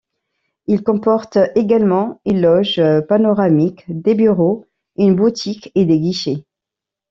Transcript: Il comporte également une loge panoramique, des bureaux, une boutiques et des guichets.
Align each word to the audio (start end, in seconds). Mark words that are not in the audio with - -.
Il 0.65 0.81
comporte 0.81 1.37
également 1.53 2.21
une 2.25 2.41
loge 2.41 2.81
panoramique, 3.07 3.83
des 3.87 4.15
bureaux, 4.15 4.65
une 4.97 5.15
boutiques 5.15 5.71
et 5.75 5.85
des 5.85 5.99
guichets. 5.99 6.43